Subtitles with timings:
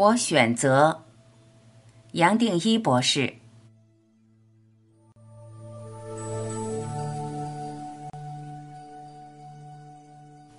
[0.00, 1.02] 我选择
[2.12, 3.34] 杨定一博士。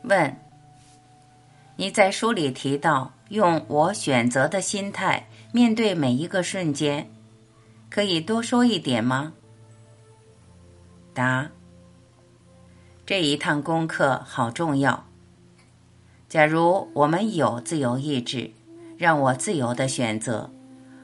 [0.04, 0.38] 问：
[1.76, 7.10] 你在书里提到用我选择的心态面对每一个瞬间，
[7.90, 9.34] 可以多说一点吗？
[11.16, 11.50] 答：
[13.08, 15.08] 这一趟功课好重要。
[16.30, 18.52] 假如我们有自由意志，
[19.02, 20.52] 让我自由的选择，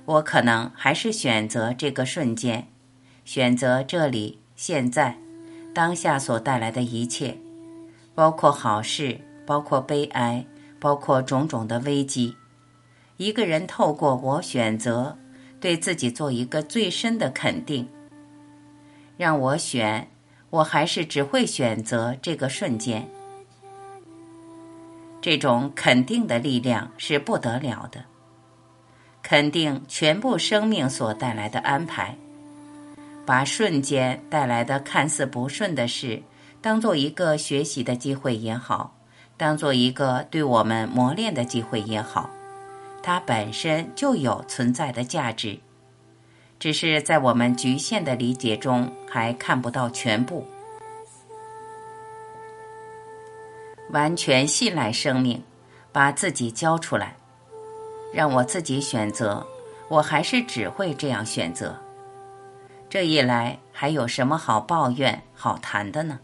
[0.05, 2.67] 我可能还是选择这个瞬间，
[3.25, 5.17] 选择这里、现在、
[5.73, 7.39] 当下所带来的一切，
[8.13, 10.45] 包括好事，包括悲哀，
[10.79, 12.35] 包括种种的危机。
[13.17, 15.17] 一个人透过我选择，
[15.59, 17.87] 对自己做一个最深的肯定。
[19.17, 20.07] 让我选，
[20.51, 23.09] 我还是只会选择这个瞬间。
[25.27, 28.05] 这种肯定的力量是不得了的，
[29.21, 32.15] 肯定全部生命所带来的安排，
[33.25, 36.23] 把瞬间带来的看似不顺的事，
[36.61, 38.95] 当做一个学习的机会也好，
[39.35, 42.29] 当做一个对我们磨练的机会也好，
[43.03, 45.59] 它本身就有存在的价值，
[46.57, 50.47] 只是在我们局限的理解中还看不到全部。
[53.91, 55.43] 完全信赖生命，
[55.91, 57.15] 把自己交出来，
[58.13, 59.45] 让我自己选择。
[59.89, 61.77] 我还是只会这样选择。
[62.89, 66.19] 这一来，还有什么好抱怨、好谈的呢？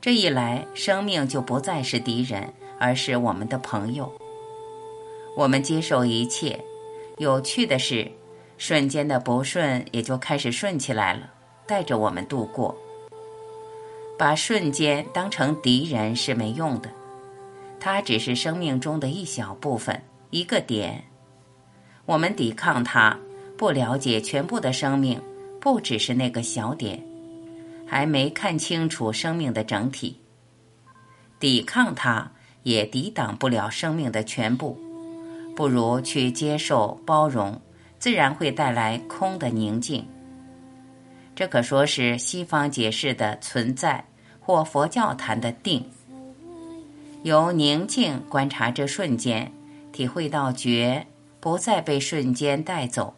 [0.00, 4.12] 这一来，生命就不再是敌人，而是我们的朋友。
[5.36, 6.60] 我们接受一切。
[7.18, 8.12] 有趣的是，
[8.58, 11.30] 瞬间的不顺也就开始顺起来了，
[11.66, 12.76] 带着我们度过。
[14.18, 16.90] 把瞬间当成敌人是没用的，
[17.78, 21.04] 它只是生命中的一小部分，一个点。
[22.06, 23.18] 我们抵抗它，
[23.58, 25.20] 不了解全部的生命，
[25.60, 27.02] 不只是那个小点，
[27.86, 30.18] 还没看清楚生命的整体。
[31.38, 34.78] 抵抗它也抵挡不了生命的全部，
[35.54, 37.60] 不如去接受、包容，
[37.98, 40.06] 自然会带来空的宁静。
[41.36, 44.02] 这可说是西方解释的存在，
[44.40, 45.84] 或佛教谈的定。
[47.24, 49.52] 由宁静观察这瞬间，
[49.92, 51.06] 体会到觉，
[51.38, 53.14] 不再被瞬间带走，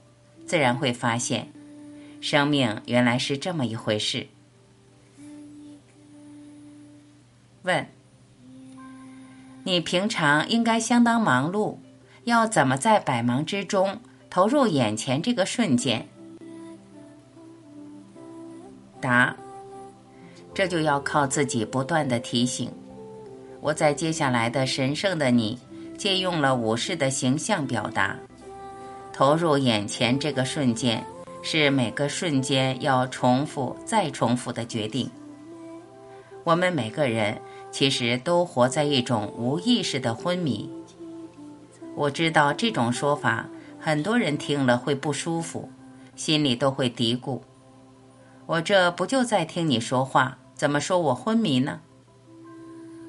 [0.46, 1.48] 自然会发现，
[2.20, 4.26] 生命原来是这么一回事。
[7.62, 7.86] 问：
[9.62, 11.76] 你平常应该相当忙碌，
[12.24, 16.08] 要怎么在百忙之中投入眼前这个瞬间？
[19.00, 19.34] 答：
[20.54, 22.70] 这就要靠自己不断的提醒。
[23.60, 25.59] 我在接下来的神圣的你，
[25.97, 28.16] 借用了武士的形象表达，
[29.12, 31.04] 投入眼前这个瞬间，
[31.42, 35.10] 是每个瞬间要重复再重复的决定。
[36.44, 37.36] 我们每个人
[37.70, 40.70] 其实都活在一种无意识的昏迷。
[41.94, 43.48] 我知道这种说法，
[43.80, 45.69] 很多人听了会不舒服，
[46.15, 47.41] 心里都会嘀咕。
[48.48, 50.38] 我这不就在听你说话？
[50.54, 51.82] 怎么说我昏迷呢？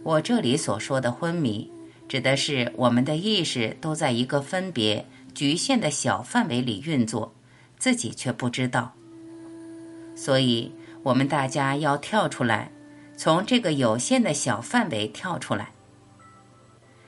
[0.04, 1.72] 我这里所说的昏迷，
[2.10, 7.34] 指的是我们的意识都在一个分别局限的小范围里运作，
[7.78, 8.92] 自己却不知道。
[10.14, 10.70] 所以，
[11.04, 12.70] 我们大家要跳出来，
[13.16, 15.72] 从这个有限的小范围跳出来。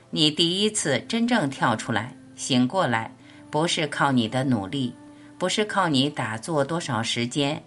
[0.08, 3.14] 你第一次真正跳出来、醒过来，
[3.50, 4.94] 不是靠你的努力，
[5.36, 7.62] 不是靠你打坐多少时间。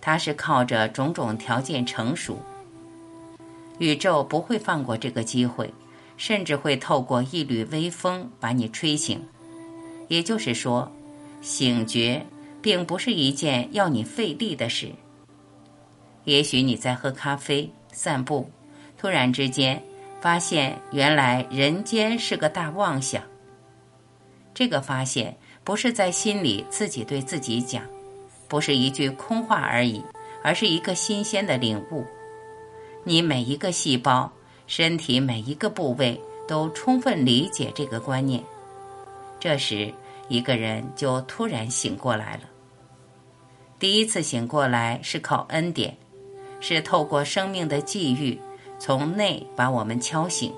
[0.00, 2.38] 它是靠着种种条件成熟，
[3.78, 5.72] 宇宙不会放过这个机会，
[6.16, 9.20] 甚至会透过一缕微风把你吹醒。
[10.08, 10.90] 也就是说，
[11.42, 12.24] 醒觉
[12.62, 14.90] 并不是一件要你费力的事。
[16.24, 18.50] 也许你在喝咖啡、散步，
[18.96, 19.82] 突然之间
[20.20, 23.22] 发现原来人间是个大妄想。
[24.54, 27.82] 这个发现不是在心里自己对自己讲。
[28.48, 30.02] 不是一句空话而已，
[30.42, 32.04] 而是一个新鲜的领悟。
[33.04, 34.32] 你每一个细胞、
[34.66, 38.42] 身体每一个部位都充分理解这个观念，
[39.38, 39.92] 这时
[40.28, 42.40] 一个人就突然醒过来了。
[43.78, 45.96] 第一次醒过来是靠恩典，
[46.60, 48.38] 是透过生命的际遇，
[48.78, 50.52] 从内把我们敲醒。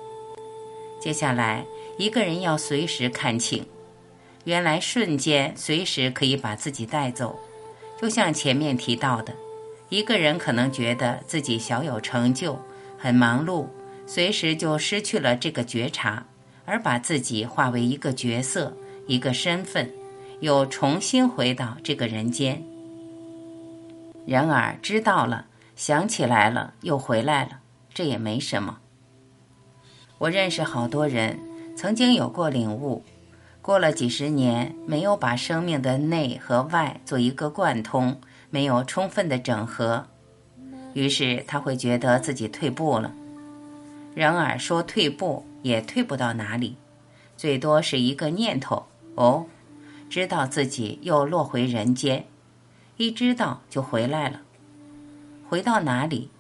[0.99, 1.65] 接下来，
[1.99, 3.67] 一个人要随时看清，
[4.45, 7.39] 原来瞬间随时可以把自己带走。
[8.01, 9.35] 就像前面提到的，
[9.91, 12.59] 一个人可能觉得自己小有成就，
[12.97, 13.67] 很忙碌，
[14.07, 16.25] 随时就失去了这个觉察，
[16.65, 18.75] 而把自己化为一个角色、
[19.07, 19.93] 一个身份，
[20.41, 22.63] 又重新回到这个人间。
[24.25, 25.45] 然而知道了，
[25.77, 27.59] 想起来了，又回来了，
[27.93, 28.79] 这也没什么。
[30.17, 31.39] 我认识好多人，
[31.77, 33.03] 曾经有过领悟。
[33.63, 38.19] 过了几十年，没有把生命的内和外做一个贯通，
[38.49, 40.07] 没有充分的整合，
[40.95, 43.13] 于是他会觉得自己退步了。
[44.15, 46.75] 然而说退步也退不到哪里，
[47.37, 49.47] 最多是一个念头哦，
[50.09, 52.25] 知道自己又落回人间，
[52.97, 54.41] 一知道就回来了。
[55.49, 56.31] 回到哪里？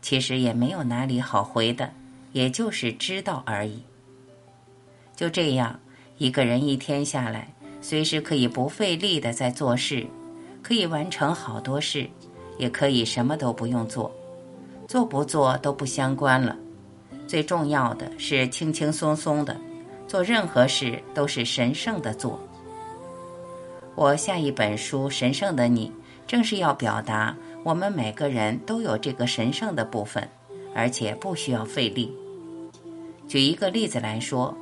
[0.00, 1.92] 其实也没有哪里好回的，
[2.32, 3.82] 也就是知道而已。
[5.14, 5.78] 就这样。
[6.20, 7.48] 一个人一天下来，
[7.80, 10.06] 随时可以不费力的在做事，
[10.62, 12.06] 可以完成好多事，
[12.58, 14.14] 也可以什么都不用做，
[14.86, 16.54] 做不做都不相关了。
[17.26, 19.56] 最重要的是轻轻松松的
[20.06, 22.38] 做任何事都是神圣的做。
[23.94, 25.88] 我下一本书《神圣的你》
[26.26, 27.34] 正是要表达，
[27.64, 30.28] 我们每个人都有这个神圣的部分，
[30.74, 32.14] 而且不需要费力。
[33.26, 34.54] 举一个例子来说。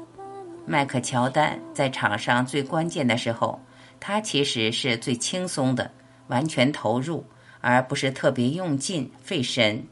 [0.69, 3.59] 麦克乔丹在场上最关键的时候，
[3.99, 5.91] 他其实是最轻松的，
[6.27, 7.25] 完全投入，
[7.63, 9.83] 而不是特别用劲费神。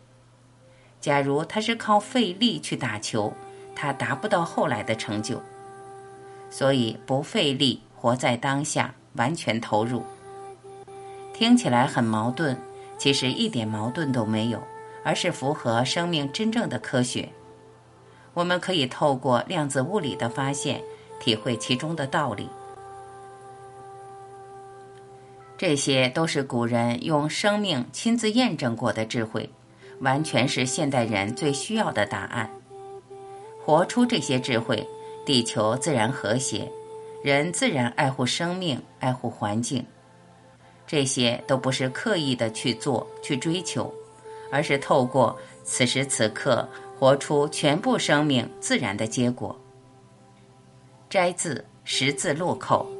[1.00, 3.32] 假如他是靠费力去打球，
[3.74, 5.40] 他达不到后来的成就。
[6.50, 10.04] 所以不费力，活在当下，完全投入。
[11.32, 12.54] 听起来很矛盾，
[12.98, 14.62] 其实一点矛盾都没有，
[15.02, 17.28] 而是符合生命真正的科学。
[18.36, 20.82] 我们可以透过量子物理的发现，
[21.18, 22.46] 体会其中的道理。
[25.56, 29.48] 这些都是古人用生命亲自验证过的智慧，
[30.00, 32.50] 完全是现代人最需要的答案。
[33.64, 34.86] 活出这些智慧，
[35.24, 36.70] 地球自然和谐，
[37.22, 39.82] 人自然爱护生命、爱护环境。
[40.86, 43.90] 这些都不是刻意的去做、去追求，
[44.52, 45.34] 而是透过
[45.64, 46.68] 此时此刻。
[46.98, 49.58] 活出全部生命自然的结果。
[51.08, 52.96] 摘自十字路口。